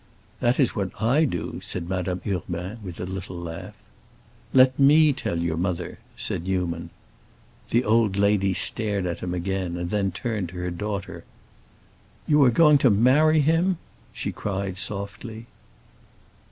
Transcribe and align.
"That 0.39 0.59
is 0.59 0.75
what 0.75 0.99
I 0.99 1.25
do," 1.25 1.59
said 1.61 1.87
Madame 1.87 2.21
Urbain, 2.25 2.79
with 2.81 2.99
a 2.99 3.03
little 3.05 3.37
laugh. 3.37 3.75
"Let 4.51 4.79
me 4.79 5.13
tell 5.13 5.37
your 5.37 5.57
mother," 5.57 5.99
said 6.17 6.47
Newman. 6.47 6.89
The 7.69 7.83
old 7.83 8.17
lady 8.17 8.55
stared 8.55 9.05
at 9.05 9.19
him 9.19 9.35
again, 9.35 9.77
and 9.77 9.91
then 9.91 10.11
turned 10.11 10.49
to 10.49 10.55
her 10.55 10.71
daughter. 10.71 11.23
"You 12.25 12.43
are 12.45 12.49
going 12.49 12.79
to 12.79 12.89
marry 12.89 13.41
him?" 13.41 13.77
she 14.11 14.31
cried, 14.31 14.79
softly. 14.79 15.45